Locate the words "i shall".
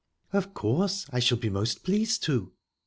1.13-1.37